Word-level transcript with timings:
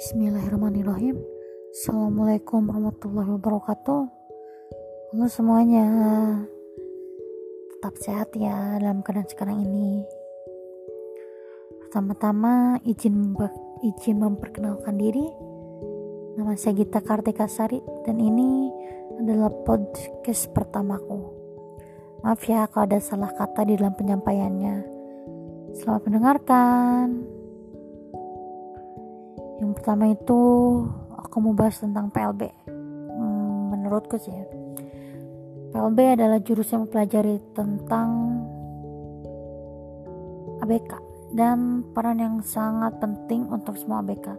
Bismillahirrahmanirrahim. 0.00 1.20
Assalamualaikum 1.76 2.72
warahmatullahi 2.72 3.36
wabarakatuh. 3.36 4.08
Halo 5.12 5.28
semuanya. 5.28 5.84
Tetap 7.68 7.94
sehat 8.00 8.32
ya 8.32 8.80
dalam 8.80 9.04
keadaan 9.04 9.28
sekarang 9.28 9.60
ini. 9.60 10.00
Pertama-tama 11.84 12.80
izin 12.88 13.36
izin 13.84 14.24
memperkenalkan 14.24 14.96
diri. 14.96 15.28
Nama 16.32 16.56
saya 16.56 16.80
Gita 16.80 17.04
Kartika 17.04 17.44
Sari 17.44 17.84
Dan 18.08 18.24
ini 18.24 18.72
adalah 19.20 19.52
podcast 19.52 20.48
pertamaku. 20.56 21.28
Maaf 22.24 22.40
ya 22.48 22.64
kalau 22.72 22.88
ada 22.88 23.04
salah 23.04 23.36
kata 23.36 23.68
di 23.68 23.76
dalam 23.76 23.92
penyampaiannya. 23.92 24.76
Selamat 25.76 26.08
mendengarkan 26.08 27.36
yang 29.60 29.76
pertama 29.76 30.08
itu 30.08 30.40
aku 31.20 31.36
mau 31.44 31.52
bahas 31.52 31.76
tentang 31.76 32.08
PLB 32.08 32.48
hmm, 32.66 33.76
menurutku 33.76 34.16
sih 34.16 34.32
ya. 34.32 34.44
PLB 35.70 36.18
adalah 36.18 36.42
jurusan 36.42 36.88
mempelajari 36.88 37.38
tentang 37.54 38.08
ABK 40.66 40.92
dan 41.30 41.86
peran 41.94 42.18
yang 42.18 42.36
sangat 42.42 42.98
penting 42.98 43.46
untuk 43.46 43.78
semua 43.78 44.02
ABK. 44.02 44.34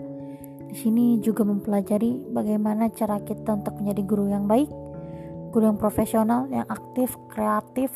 Di 0.71 0.75
sini 0.75 1.19
juga 1.23 1.47
mempelajari 1.47 2.31
bagaimana 2.31 2.91
cara 2.91 3.19
kita 3.23 3.63
untuk 3.63 3.79
menjadi 3.79 4.01
guru 4.03 4.27
yang 4.27 4.43
baik, 4.43 4.67
guru 5.55 5.71
yang 5.71 5.79
profesional, 5.79 6.51
yang 6.51 6.67
aktif, 6.67 7.15
kreatif 7.31 7.95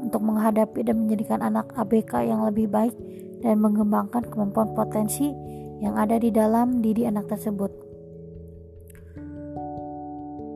untuk 0.00 0.20
menghadapi 0.24 0.84
dan 0.84 1.04
menjadikan 1.04 1.40
anak 1.40 1.72
ABK 1.76 2.28
yang 2.28 2.44
lebih 2.44 2.68
baik 2.68 2.92
dan 3.40 3.56
mengembangkan 3.60 4.24
kemampuan 4.28 4.72
potensi 4.76 5.32
yang 5.80 5.96
ada 5.96 6.20
di 6.20 6.28
dalam 6.28 6.84
diri 6.84 7.08
anak 7.08 7.32
tersebut. 7.32 7.72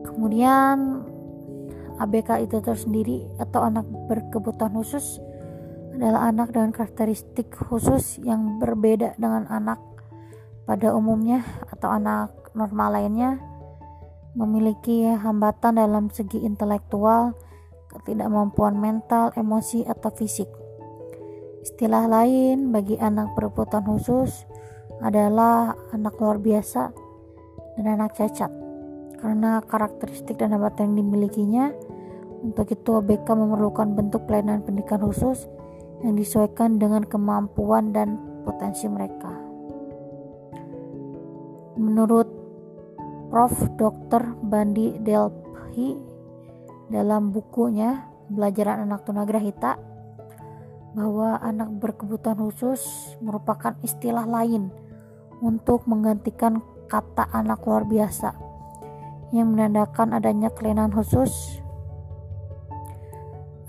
Kemudian 0.05 1.03
ABK 1.99 2.45
itu 2.45 2.57
tersendiri 2.61 3.25
atau 3.41 3.65
anak 3.65 3.83
berkebutuhan 4.07 4.77
khusus 4.77 5.19
adalah 5.95 6.29
anak 6.29 6.51
dengan 6.51 6.71
karakteristik 6.75 7.51
khusus 7.55 8.19
yang 8.21 8.61
berbeda 8.61 9.15
dengan 9.17 9.47
anak 9.47 9.79
pada 10.67 10.91
umumnya 10.91 11.41
atau 11.71 11.89
anak 11.91 12.31
normal 12.55 12.99
lainnya 12.99 13.39
memiliki 14.35 15.07
hambatan 15.07 15.79
dalam 15.79 16.11
segi 16.11 16.43
intelektual, 16.43 17.39
ketidakmampuan 17.95 18.75
mental, 18.75 19.31
emosi, 19.39 19.87
atau 19.87 20.11
fisik. 20.11 20.51
Istilah 21.63 22.11
lain 22.11 22.75
bagi 22.75 22.99
anak 22.99 23.31
berkebutuhan 23.33 23.87
khusus 23.87 24.43
adalah 25.03 25.75
anak 25.91 26.15
luar 26.19 26.39
biasa 26.39 26.91
dan 27.75 27.85
anak 27.99 28.15
cacat 28.15 28.51
karena 29.19 29.59
karakteristik 29.65 30.37
dan 30.39 30.55
hambatan 30.55 30.93
yang 30.93 31.07
dimilikinya 31.07 31.65
untuk 32.45 32.69
itu 32.69 32.89
ABK 33.01 33.27
memerlukan 33.33 33.97
bentuk 33.97 34.29
pelayanan 34.29 34.61
pendidikan 34.61 35.01
khusus 35.01 35.49
yang 36.05 36.13
disesuaikan 36.13 36.77
dengan 36.77 37.01
kemampuan 37.03 37.89
dan 37.89 38.21
potensi 38.45 38.85
mereka 38.85 39.33
menurut 41.75 42.27
Prof. 43.25 43.51
Dr. 43.75 44.37
Bandi 44.47 44.95
Delphi 45.01 45.97
dalam 46.87 47.33
bukunya 47.33 48.07
Pelajaran 48.31 48.85
Anak 48.85 49.03
Tunagrahita 49.03 49.75
bahwa 50.95 51.35
anak 51.43 51.67
berkebutuhan 51.75 52.39
khusus 52.39 52.79
merupakan 53.19 53.75
istilah 53.83 54.23
lain 54.23 54.71
untuk 55.45 55.85
menggantikan 55.85 56.65
kata 56.89 57.29
anak 57.29 57.61
luar 57.69 57.85
biasa 57.85 58.33
yang 59.29 59.53
menandakan 59.53 60.17
adanya 60.17 60.49
kelainan 60.49 60.89
khusus. 60.89 61.61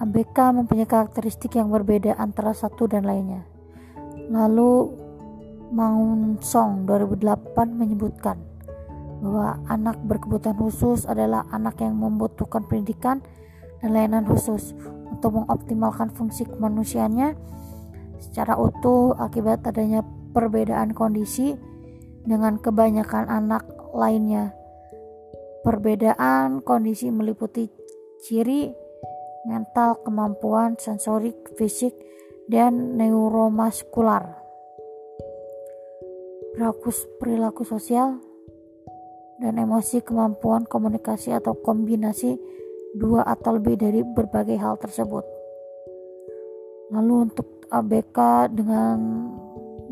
ABK 0.01 0.57
mempunyai 0.57 0.89
karakteristik 0.89 1.57
yang 1.57 1.69
berbeda 1.69 2.17
antara 2.17 2.57
satu 2.57 2.89
dan 2.89 3.05
lainnya. 3.05 3.45
Lalu 4.33 4.93
Maung 5.73 6.41
Song 6.41 6.89
2008 6.89 7.53
menyebutkan 7.73 8.37
bahwa 9.25 9.57
anak 9.73 9.97
berkebutuhan 10.05 10.57
khusus 10.57 11.09
adalah 11.09 11.49
anak 11.49 11.81
yang 11.81 11.97
membutuhkan 11.97 12.69
pendidikan 12.69 13.25
dan 13.81 13.97
layanan 13.97 14.29
khusus 14.29 14.77
untuk 15.09 15.41
mengoptimalkan 15.41 16.13
fungsi 16.13 16.45
kemanusiaannya 16.45 17.33
secara 18.21 18.57
utuh 18.61 19.17
akibat 19.17 19.65
adanya 19.65 20.05
perbedaan 20.37 20.93
kondisi 20.93 21.57
dengan 22.29 22.61
kebanyakan 22.61 23.25
anak 23.33 23.65
lainnya. 23.97 24.53
Perbedaan 25.65 26.61
kondisi 26.61 27.09
meliputi 27.09 27.73
ciri 28.21 28.69
mental, 29.49 30.05
kemampuan 30.05 30.77
sensorik, 30.77 31.57
fisik, 31.57 31.97
dan 32.53 32.99
neuromuskular. 33.01 34.37
Perilaku, 36.53 36.91
perilaku 37.17 37.63
sosial 37.65 38.21
dan 39.41 39.57
emosi, 39.57 40.05
kemampuan 40.05 40.69
komunikasi 40.69 41.33
atau 41.33 41.57
kombinasi 41.57 42.37
dua 42.97 43.25
atau 43.25 43.57
lebih 43.57 43.81
dari 43.81 44.01
berbagai 44.05 44.57
hal 44.61 44.77
tersebut. 44.81 45.25
Lalu 46.91 47.15
untuk 47.31 47.67
ABK 47.69 48.19
dengan 48.55 48.99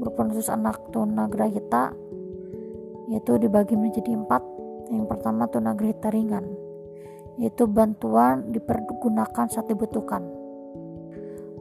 berproses 0.05 0.53
anak 0.53 0.79
tunagrahita 0.93 1.97
yaitu 3.09 3.41
dibagi 3.41 3.75
menjadi 3.75 4.13
empat. 4.13 4.43
Yang 4.93 5.07
pertama 5.09 5.49
tunagrahita 5.49 6.13
ringan 6.13 6.45
yaitu 7.41 7.67
bantuan 7.67 8.53
dipergunakan 8.53 9.49
saat 9.49 9.67
dibutuhkan. 9.67 10.23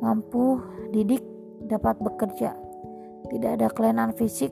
Mampu 0.04 0.60
didik 0.92 1.24
dapat 1.66 1.98
bekerja. 2.04 2.54
Tidak 3.32 3.52
ada 3.56 3.72
kelainan 3.72 4.12
fisik. 4.14 4.52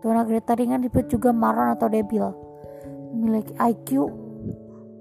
Tunagrahita 0.00 0.56
ringan 0.56 0.82
disebut 0.82 1.06
juga 1.12 1.30
maron 1.30 1.76
atau 1.76 1.86
debil. 1.86 2.32
Memiliki 3.12 3.52
IQ 3.60 4.08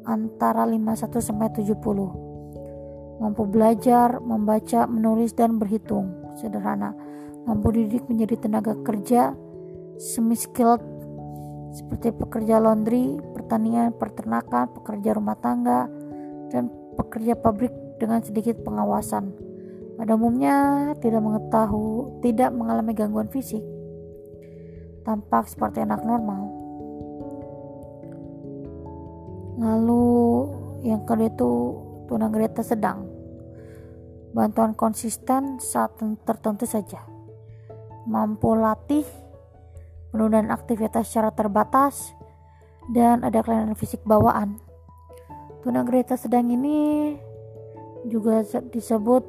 antara 0.03 0.67
51 0.67 1.23
sampai 1.23 1.49
70 1.55 2.27
mampu 3.17 3.49
belajar, 3.49 4.21
membaca, 4.21 4.85
menulis 4.85 5.33
dan 5.33 5.57
berhitung. 5.57 6.13
Sederhana 6.37 6.93
mampu 7.47 7.71
didik 7.71 8.03
menjadi 8.11 8.35
tenaga 8.43 8.75
kerja 8.83 9.31
semi-skilled 9.95 10.83
seperti 11.71 12.11
pekerja 12.11 12.59
laundry, 12.59 13.15
pertanian, 13.31 13.95
peternakan, 13.95 14.67
pekerja 14.75 15.15
rumah 15.15 15.39
tangga, 15.39 15.87
dan 16.51 16.67
pekerja 16.99 17.39
pabrik 17.39 17.71
dengan 18.01 18.19
sedikit 18.19 18.59
pengawasan. 18.67 19.31
Pada 19.97 20.13
umumnya 20.13 20.91
tidak 21.01 21.23
mengetahui, 21.23 22.21
tidak 22.21 22.53
mengalami 22.53 22.93
gangguan 22.93 23.29
fisik, 23.31 23.63
tampak 25.07 25.49
seperti 25.49 25.81
anak 25.81 26.03
normal. 26.05 26.53
Lalu 29.57 30.05
yang 30.85 31.01
kedua 31.07 31.29
itu 31.33 31.51
tunagrahita 32.05 32.61
sedang. 32.61 33.09
Bantuan 34.37 34.77
konsisten 34.77 35.57
saat 35.57 35.97
tertentu 35.97 36.69
saja 36.69 37.16
mampu 38.07 38.55
latih, 38.55 39.03
penundaan 40.15 40.49
aktivitas 40.49 41.11
secara 41.11 41.35
terbatas, 41.35 42.15
dan 42.87 43.27
ada 43.27 43.43
kelainan 43.43 43.75
fisik 43.75 43.99
bawaan. 44.07 44.63
Tunagrahita 45.67 46.15
sedang 46.15 46.47
ini 46.47 47.11
juga 48.07 48.39
disebut 48.71 49.27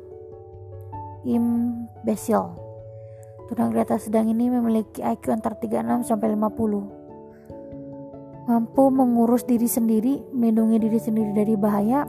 imbesil. 1.27 2.55
Tunagrahita 3.51 3.99
sedang 3.99 4.31
ini 4.31 4.47
memiliki 4.53 5.03
IQ 5.03 5.35
antara 5.35 5.59
36 5.59 6.07
sampai 6.07 6.39
50. 6.39 8.47
Mampu 8.49 8.89
mengurus 8.89 9.45
diri 9.45 9.69
sendiri, 9.69 10.25
melindungi 10.33 10.79
diri 10.79 11.01
sendiri 11.01 11.33
dari 11.35 11.57
bahaya. 11.59 12.07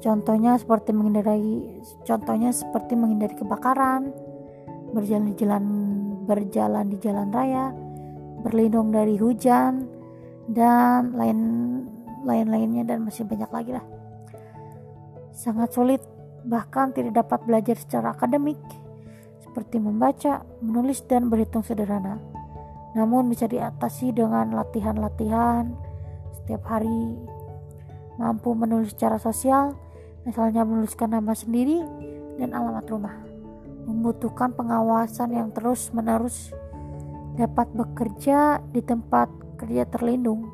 Contohnya 0.00 0.56
seperti 0.60 0.92
menghindari 0.94 1.82
contohnya 2.06 2.54
seperti 2.54 2.94
menghindari 2.94 3.34
kebakaran, 3.34 4.14
berjalan 4.96 5.28
di 5.28 5.34
jalan 5.36 5.64
berjalan 6.24 6.84
di 6.88 6.96
jalan 7.04 7.28
raya, 7.28 7.68
berlindung 8.40 8.88
dari 8.88 9.20
hujan 9.20 9.84
dan 10.48 11.12
lain 11.12 11.38
lain-lainnya 12.24 12.88
dan 12.88 13.04
masih 13.04 13.28
banyak 13.28 13.50
lagi 13.52 13.76
lah. 13.76 13.84
Sangat 15.36 15.76
sulit 15.76 16.00
bahkan 16.48 16.96
tidak 16.96 17.20
dapat 17.20 17.44
belajar 17.44 17.76
secara 17.76 18.16
akademik 18.16 18.56
seperti 19.44 19.76
membaca, 19.76 20.42
menulis 20.64 21.04
dan 21.04 21.28
berhitung 21.28 21.60
sederhana. 21.60 22.16
Namun 22.96 23.28
bisa 23.28 23.44
diatasi 23.44 24.16
dengan 24.16 24.56
latihan-latihan 24.56 25.76
setiap 26.40 26.64
hari. 26.64 27.20
Mampu 28.16 28.56
menulis 28.56 28.96
secara 28.96 29.20
sosial, 29.20 29.76
misalnya 30.24 30.64
menuliskan 30.64 31.12
nama 31.12 31.36
sendiri 31.36 31.84
dan 32.40 32.56
alamat 32.56 32.88
rumah 32.88 33.25
membutuhkan 33.86 34.50
pengawasan 34.52 35.30
yang 35.30 35.48
terus-menerus 35.54 36.50
dapat 37.38 37.70
bekerja 37.70 38.58
di 38.74 38.82
tempat 38.82 39.30
kerja 39.56 39.86
terlindung. 39.86 40.50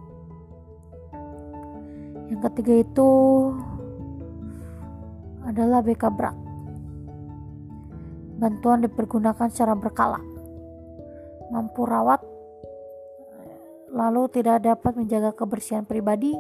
Yang 2.29 2.41
ketiga 2.53 2.75
itu 2.85 3.11
adalah 5.49 5.81
BK 5.81 6.05
berat. 6.13 6.37
Bantuan 8.39 8.85
dipergunakan 8.85 9.49
secara 9.49 9.73
berkala. 9.75 10.21
Mampu 11.53 11.85
rawat 11.89 12.21
lalu 13.93 14.25
tidak 14.33 14.65
dapat 14.65 14.97
menjaga 14.97 15.37
kebersihan 15.37 15.85
pribadi. 15.85 16.33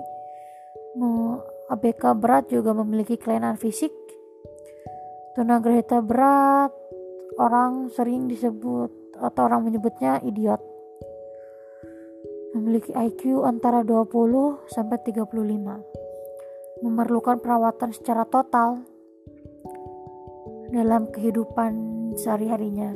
ABK 1.72 2.02
berat 2.16 2.48
juga 2.52 2.76
memiliki 2.76 3.16
kelainan 3.16 3.56
fisik. 3.56 3.92
Tunagrahita 5.36 6.04
berat 6.04 6.81
orang 7.40 7.88
sering 7.92 8.28
disebut 8.28 8.90
atau 9.16 9.42
orang 9.46 9.64
menyebutnya 9.64 10.20
idiot. 10.20 10.60
Memiliki 12.52 12.92
IQ 12.92 13.48
antara 13.48 13.80
20 13.80 14.68
sampai 14.68 15.00
35. 15.00 16.84
Memerlukan 16.84 17.40
perawatan 17.40 17.96
secara 17.96 18.28
total 18.28 18.84
dalam 20.68 21.08
kehidupan 21.08 21.72
sehari-harinya. 22.20 22.92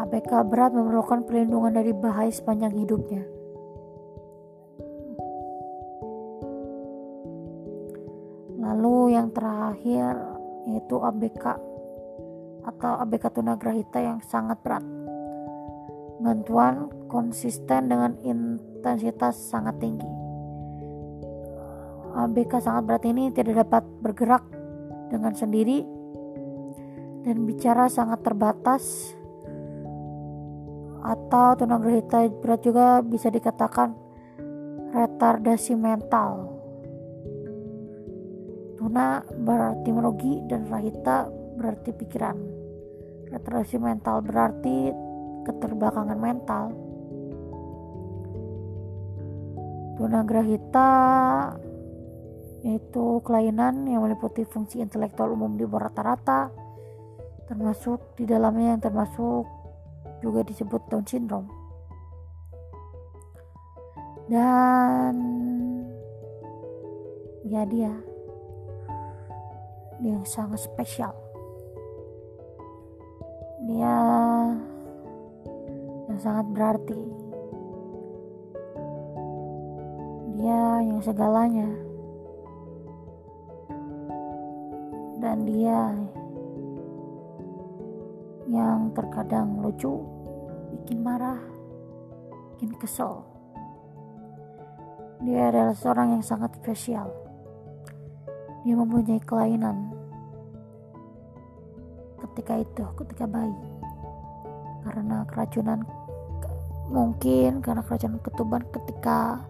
ABK 0.00 0.44
berat 0.48 0.72
memerlukan 0.72 1.24
perlindungan 1.24 1.76
dari 1.76 1.92
bahaya 1.96 2.32
sepanjang 2.32 2.76
hidupnya. 2.76 3.24
Lalu 8.60 9.16
yang 9.16 9.32
terakhir 9.32 10.16
yaitu 10.68 10.96
ABK 11.00 11.69
atau 12.64 13.00
ABK 13.00 13.32
tunagrahita 13.32 13.98
yang 14.00 14.18
sangat 14.24 14.60
berat. 14.60 14.84
Bantuan 16.20 16.92
konsisten 17.08 17.88
dengan 17.88 18.16
intensitas 18.20 19.36
sangat 19.38 19.80
tinggi. 19.80 20.08
ABK 22.10 22.60
sangat 22.60 22.82
berat 22.84 23.04
ini 23.06 23.30
tidak 23.32 23.64
dapat 23.64 23.84
bergerak 24.02 24.44
dengan 25.08 25.32
sendiri 25.32 25.86
dan 27.24 27.44
bicara 27.46 27.86
sangat 27.88 28.20
terbatas 28.24 29.14
atau 31.00 31.56
tunagrahita 31.56 32.28
berat 32.44 32.60
juga 32.60 33.00
bisa 33.00 33.32
dikatakan 33.32 33.96
retardasi 34.92 35.72
mental. 35.78 36.50
Tuna 38.76 39.20
berarti 39.24 39.88
merugi 39.92 40.40
dan 40.48 40.66
rahita 40.68 41.28
berarti 41.56 41.92
pikiran. 41.92 42.49
Retardasi 43.30 43.78
mental 43.78 44.22
berarti 44.26 44.90
keterbelakangan 45.46 46.18
mental. 46.18 46.64
Tunagrahita 49.96 50.90
yaitu 52.60 53.24
kelainan 53.24 53.88
yang 53.88 54.04
meliputi 54.04 54.44
fungsi 54.44 54.84
intelektual 54.84 55.32
umum 55.32 55.56
di 55.56 55.64
bawah 55.64 55.88
rata-rata 55.88 56.52
termasuk 57.48 58.14
di 58.20 58.28
dalamnya 58.28 58.76
yang 58.76 58.82
termasuk 58.84 59.48
juga 60.20 60.44
disebut 60.44 60.80
Down 60.92 61.04
syndrome 61.08 61.48
dan 64.28 65.16
ya 67.48 67.64
dia 67.66 67.90
yang 70.04 70.22
sangat 70.22 70.62
spesial 70.62 71.10
dia 73.70 73.96
yang 76.10 76.18
sangat 76.18 76.46
berarti 76.50 77.02
dia 80.34 80.82
yang 80.82 80.98
segalanya 80.98 81.70
dan 85.22 85.46
dia 85.46 85.94
yang 88.50 88.90
terkadang 88.90 89.62
lucu, 89.62 90.02
bikin 90.74 91.06
marah, 91.06 91.38
bikin 92.58 92.74
kesel. 92.82 93.22
Dia 95.22 95.54
adalah 95.54 95.76
seorang 95.78 96.18
yang 96.18 96.24
sangat 96.26 96.58
spesial. 96.58 97.14
Dia 98.66 98.74
mempunyai 98.74 99.22
kelainan 99.22 99.99
ketika 102.30 102.62
itu, 102.62 102.84
ketika 103.04 103.24
bayi. 103.26 103.56
Karena 104.86 105.26
keracunan 105.28 105.84
mungkin 106.90 107.62
karena 107.62 107.86
keracunan 107.86 108.18
ketuban 108.18 108.66
ketika 108.74 109.46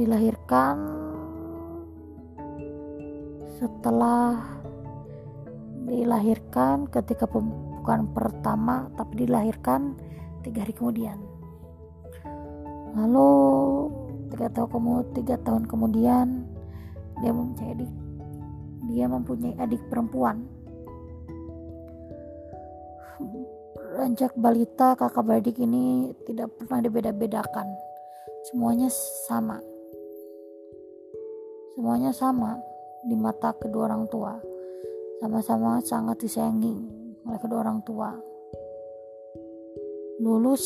dilahirkan 0.00 0.76
setelah 3.60 4.40
dilahirkan 5.84 6.88
ketika 6.88 7.28
bukan 7.28 8.08
pertama 8.16 8.88
tapi 8.96 9.28
dilahirkan 9.28 9.92
tiga 10.40 10.64
hari 10.64 10.72
kemudian 10.72 11.20
lalu 12.96 13.28
tiga 14.32 14.48
tahun 14.48 14.68
kemudian 14.72 15.12
tiga 15.12 15.36
tahun 15.44 15.64
kemudian 15.68 16.26
dia 17.20 17.32
menjadi 17.36 17.88
dia 18.88 19.04
mempunyai 19.04 19.54
adik 19.60 19.84
perempuan 19.92 20.48
Ranjak 24.00 24.32
balita 24.38 24.94
kakak 24.94 25.24
beradik 25.26 25.58
ini 25.60 26.14
tidak 26.24 26.54
pernah 26.56 26.80
dibeda-bedakan 26.80 27.66
semuanya 28.48 28.88
sama 29.28 29.60
semuanya 31.76 32.12
sama 32.14 32.56
di 33.04 33.12
mata 33.18 33.52
kedua 33.52 33.90
orang 33.90 34.08
tua 34.08 34.40
sama-sama 35.20 35.84
sangat 35.84 36.16
disayangi 36.24 37.00
oleh 37.28 37.36
kedua 37.36 37.60
orang 37.60 37.84
tua. 37.84 38.10
Lulus 40.20 40.64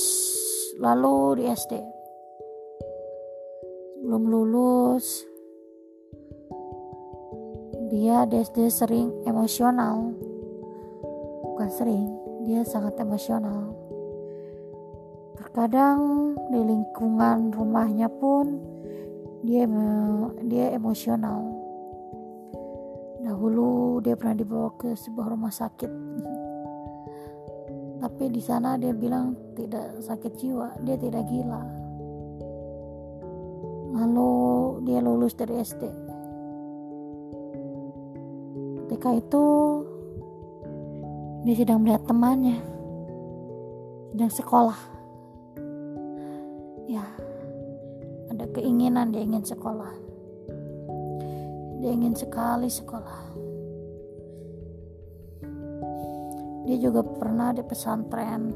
lalu 0.78 1.42
di 1.42 1.44
SD. 1.50 1.72
Belum 4.04 4.22
lulus, 4.30 5.26
dia 7.90 8.22
di 8.30 8.38
SD 8.38 8.70
sering 8.70 9.10
emosional. 9.26 10.14
Bukan 11.42 11.70
sering, 11.70 12.06
dia 12.44 12.60
sangat 12.62 12.94
emosional. 13.00 13.72
Terkadang 15.40 16.32
di 16.52 16.60
lingkungan 16.60 17.50
rumahnya 17.50 18.06
pun 18.06 18.60
dia 19.44 19.68
dia 20.44 20.72
emosional 20.72 21.64
Dahulu 23.24 24.04
dia 24.04 24.20
pernah 24.20 24.36
dibawa 24.36 24.68
ke 24.76 24.92
sebuah 24.92 25.32
rumah 25.32 25.48
sakit. 25.48 25.88
Tapi 28.04 28.28
di 28.28 28.42
sana 28.44 28.76
dia 28.76 28.92
bilang 28.92 29.32
tidak 29.56 30.04
sakit 30.04 30.36
jiwa, 30.36 30.76
dia 30.84 31.00
tidak 31.00 31.24
gila. 31.32 31.64
Lalu 33.96 34.32
dia 34.84 35.00
lulus 35.00 35.32
dari 35.32 35.56
SD. 35.56 35.82
Ketika 38.84 39.16
itu 39.16 39.44
dia 41.44 41.54
sedang 41.54 41.84
melihat 41.84 42.02
temannya 42.08 42.58
sedang 44.16 44.32
sekolah. 44.32 44.80
Ya, 46.88 47.04
ada 48.32 48.44
keinginan 48.52 49.12
dia 49.12 49.24
ingin 49.24 49.44
sekolah 49.44 50.04
dia 51.84 51.92
ingin 51.92 52.16
sekali 52.16 52.64
sekolah. 52.64 53.36
Dia 56.64 56.80
juga 56.80 57.04
pernah 57.04 57.52
di 57.52 57.60
pesantren. 57.60 58.48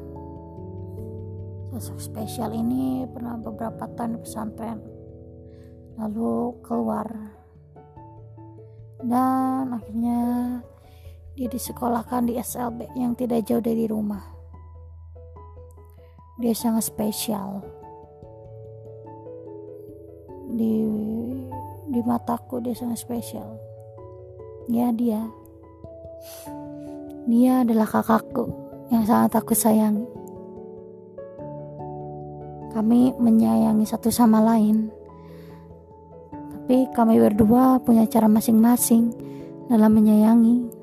Sosok 1.69 2.01
spesial 2.01 2.57
ini 2.57 3.05
pernah 3.05 3.37
beberapa 3.37 3.85
tahun 3.93 4.17
di 4.17 4.19
pesantren. 4.25 4.81
Lalu 6.01 6.57
keluar. 6.65 7.05
Dan 8.97 9.77
akhirnya 9.77 10.21
dia 11.39 11.47
disekolahkan 11.47 12.27
di 12.27 12.35
SLB 12.35 12.99
yang 12.99 13.15
tidak 13.15 13.47
jauh 13.47 13.63
dari 13.63 13.87
rumah. 13.87 14.19
Dia 16.35 16.51
sangat 16.51 16.91
spesial. 16.91 17.63
Di 20.51 20.83
di 21.87 21.99
mataku 22.03 22.59
dia 22.59 22.75
sangat 22.75 22.99
spesial. 22.99 23.55
Ya 24.67 24.91
dia. 24.91 25.31
Dia 27.23 27.63
adalah 27.63 27.87
kakakku 27.87 28.51
yang 28.91 29.07
sangat 29.07 29.39
aku 29.39 29.55
sayangi. 29.55 30.11
Kami 32.75 33.15
menyayangi 33.15 33.87
satu 33.87 34.11
sama 34.11 34.43
lain. 34.43 34.91
Tapi 36.35 36.91
kami 36.91 37.15
berdua 37.15 37.79
punya 37.79 38.03
cara 38.11 38.27
masing-masing 38.27 39.15
dalam 39.71 39.95
menyayangi 39.95 40.78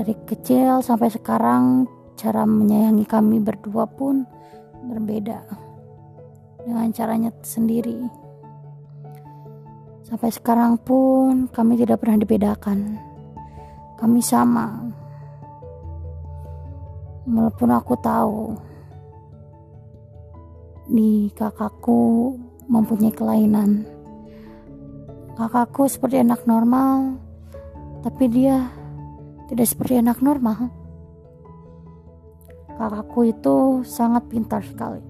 dari 0.00 0.16
kecil 0.24 0.80
sampai 0.80 1.12
sekarang 1.12 1.84
cara 2.16 2.48
menyayangi 2.48 3.04
kami 3.04 3.36
berdua 3.36 3.84
pun 3.84 4.24
berbeda 4.88 5.44
dengan 6.64 6.88
caranya 6.88 7.28
sendiri. 7.44 8.08
Sampai 10.08 10.32
sekarang 10.32 10.80
pun 10.80 11.52
kami 11.52 11.76
tidak 11.76 12.00
pernah 12.00 12.16
dibedakan. 12.16 12.96
Kami 14.00 14.24
sama. 14.24 14.88
Walaupun 17.28 17.68
aku 17.68 17.94
tahu 18.00 18.56
di 20.88 21.28
kakakku 21.36 22.40
mempunyai 22.72 23.12
kelainan. 23.12 23.84
Kakakku 25.36 25.84
seperti 25.92 26.24
anak 26.24 26.48
normal, 26.48 27.20
tapi 28.00 28.32
dia 28.32 28.79
tidak 29.50 29.66
seperti 29.66 29.98
anak 29.98 30.22
normal. 30.22 30.70
Kakakku 32.78 33.26
itu 33.26 33.82
sangat 33.82 34.30
pintar 34.30 34.62
sekali. 34.62 35.02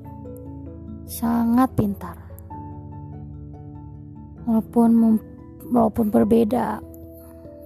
Sangat 1.04 1.68
pintar. 1.76 2.16
Walaupun 4.48 5.20
walaupun 5.68 6.08
berbeda 6.08 6.80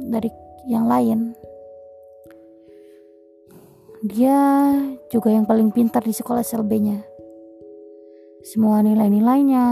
dari 0.03 0.29
yang 0.67 0.91
lain. 0.91 1.33
Dia 4.05 4.37
juga 5.09 5.33
yang 5.33 5.49
paling 5.49 5.73
pintar 5.73 6.05
di 6.05 6.13
sekolah 6.13 6.45
SLB-nya. 6.45 7.01
Semua 8.45 8.85
nilai-nilainya, 8.85 9.67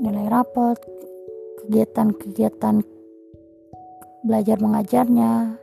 nilai 0.00 0.26
rapot, 0.32 0.80
kegiatan-kegiatan 1.60 2.99
belajar 4.20 4.60
mengajarnya, 4.60 5.56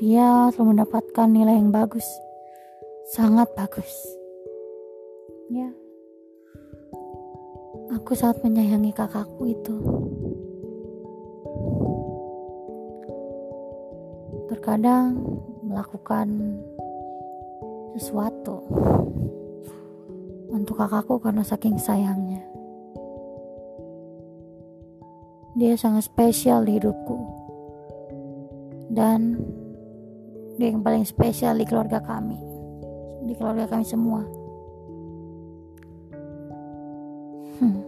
dia 0.00 0.48
selalu 0.52 0.76
mendapatkan 0.76 1.28
nilai 1.28 1.60
yang 1.60 1.68
bagus, 1.68 2.04
sangat 3.12 3.52
bagus. 3.52 3.92
Ya, 5.52 5.68
aku 7.92 8.16
sangat 8.16 8.40
menyayangi 8.40 8.96
kakakku 8.96 9.44
itu. 9.52 9.76
Terkadang 14.48 15.20
melakukan 15.60 16.56
sesuatu 18.00 18.64
untuk 20.48 20.80
kakakku 20.80 21.20
karena 21.20 21.44
saking 21.44 21.76
sayangnya. 21.76 22.40
Dia 25.52 25.76
sangat 25.76 26.08
spesial 26.08 26.64
di 26.64 26.80
hidupku 26.80 27.41
dan 28.92 29.40
dia 30.60 30.68
yang 30.68 30.84
paling 30.84 31.08
spesial 31.08 31.56
di 31.56 31.64
keluarga 31.64 31.98
kami. 32.04 32.36
Di 33.24 33.32
keluarga 33.34 33.64
kami 33.66 33.84
semua. 33.88 34.22
Hmm. 37.62 37.78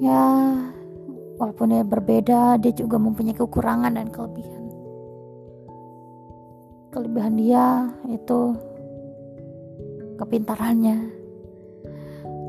ya 0.00 0.24
walaupun 1.36 1.68
dia 1.68 1.84
berbeda 1.84 2.56
dia 2.56 2.72
juga 2.72 2.96
mempunyai 2.96 3.36
kekurangan 3.36 3.94
dan 3.94 4.08
kelebihan. 4.10 4.64
Kelebihan 6.90 7.34
dia 7.36 7.64
itu 8.10 8.40
kepintarannya. 10.16 10.98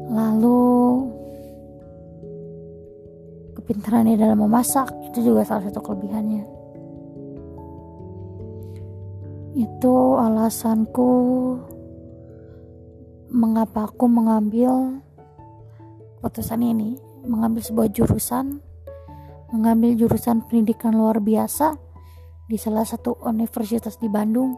Lalu 0.07 0.63
kepintarannya 3.59 4.15
dalam 4.15 4.39
memasak 4.47 4.87
itu 5.11 5.27
juga 5.27 5.43
salah 5.43 5.67
satu 5.67 5.83
kelebihannya 5.83 6.57
itu 9.57 9.95
alasanku 10.21 11.09
mengapa 13.33 13.89
aku 13.89 14.05
mengambil 14.05 15.01
keputusan 16.21 16.61
ini 16.61 17.01
mengambil 17.25 17.65
sebuah 17.65 17.89
jurusan 17.89 18.61
mengambil 19.49 19.95
jurusan 19.97 20.45
pendidikan 20.45 20.93
luar 20.93 21.17
biasa 21.23 21.79
di 22.47 22.55
salah 22.59 22.83
satu 22.83 23.15
universitas 23.27 23.95
di 23.99 24.07
Bandung. 24.11 24.55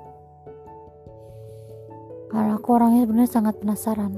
Karena 2.30 2.58
aku 2.58 2.70
orangnya 2.74 3.06
sebenarnya 3.06 3.32
sangat 3.32 3.56
penasaran. 3.58 4.14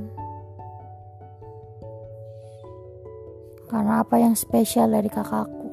Karena 3.72 4.04
apa 4.04 4.20
yang 4.20 4.36
spesial 4.36 4.92
dari 4.92 5.08
kakakku 5.08 5.72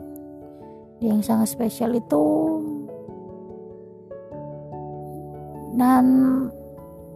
yang 0.99 1.23
sangat 1.23 1.51
spesial 1.51 1.95
itu 1.95 2.23
dan 5.79 6.05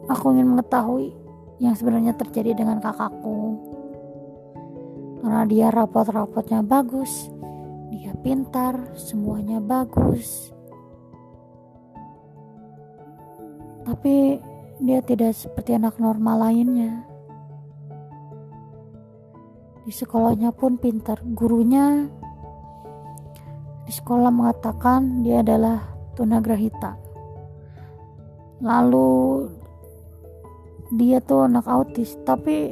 aku 0.06 0.30
ingin 0.30 0.54
mengetahui 0.54 1.10
yang 1.58 1.74
sebenarnya 1.74 2.14
terjadi 2.14 2.62
dengan 2.62 2.78
kakakku. 2.78 3.58
Karena 5.22 5.42
dia 5.46 5.70
rapot-rapotnya 5.74 6.62
bagus 6.62 7.30
dia 7.92 8.16
pintar 8.24 8.96
semuanya 8.96 9.60
bagus. 9.60 10.48
Tapi 13.84 14.40
dia 14.80 15.04
tidak 15.04 15.36
seperti 15.36 15.76
anak 15.76 16.00
normal 16.00 16.48
lainnya. 16.48 17.04
Di 19.84 19.92
sekolahnya 19.92 20.56
pun 20.56 20.80
pintar. 20.80 21.20
Gurunya 21.20 22.08
di 23.84 23.92
sekolah 23.92 24.32
mengatakan 24.32 25.20
dia 25.20 25.44
adalah 25.44 25.84
tunagrahita 26.16 27.01
lalu 28.62 29.50
dia 30.94 31.18
tuh 31.18 31.50
anak 31.50 31.66
autis 31.66 32.14
tapi 32.22 32.70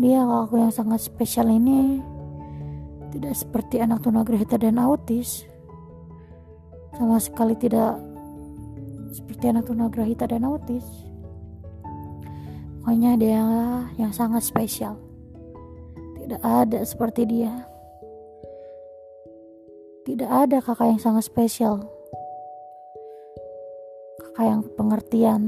dia 0.00 0.22
aku 0.24 0.56
yang 0.56 0.72
sangat 0.72 1.02
spesial 1.02 1.50
ini. 1.50 2.00
Tidak 3.10 3.34
seperti 3.34 3.82
anak 3.82 4.06
tunagrahita 4.06 4.54
dan 4.54 4.78
autis. 4.78 5.42
Sama 6.94 7.18
sekali 7.18 7.58
tidak 7.58 7.98
seperti 9.10 9.50
anak 9.50 9.66
tunagrahita 9.66 10.30
dan 10.30 10.46
autis. 10.46 10.86
Pokoknya 12.80 13.18
dia 13.18 13.42
yang 13.98 14.14
sangat 14.14 14.46
spesial. 14.46 14.94
Tidak 16.22 16.38
ada 16.38 16.86
seperti 16.86 17.26
dia. 17.26 17.66
Tidak 20.06 20.30
ada 20.30 20.62
kakak 20.62 20.96
yang 20.96 21.02
sangat 21.02 21.26
spesial 21.26 21.99
kakak 24.40 24.56
yang 24.56 24.64
pengertian. 24.72 25.42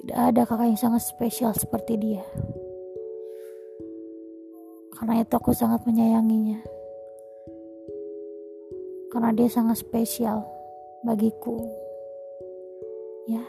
Tidak 0.00 0.16
ada 0.16 0.48
kakak 0.48 0.72
yang 0.72 0.80
sangat 0.80 1.04
spesial 1.04 1.52
seperti 1.52 2.00
dia. 2.00 2.24
Karena 4.96 5.20
itu 5.20 5.36
aku 5.36 5.52
sangat 5.52 5.84
menyayanginya. 5.84 6.64
Karena 9.12 9.36
dia 9.36 9.52
sangat 9.52 9.84
spesial 9.84 10.48
bagiku. 11.04 11.60
Ya, 13.28 13.44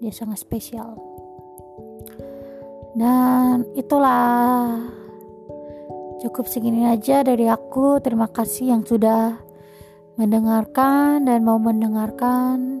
dia 0.00 0.12
sangat 0.16 0.40
spesial. 0.40 0.96
Dan 2.96 3.68
itulah 3.76 4.80
cukup 6.24 6.48
segini 6.48 6.88
aja 6.88 7.20
dari 7.20 7.52
aku. 7.52 8.00
Terima 8.00 8.32
kasih 8.32 8.72
yang 8.72 8.88
sudah 8.88 9.36
mendengarkan 10.16 11.28
dan 11.28 11.44
mau 11.44 11.60
mendengarkan. 11.60 12.80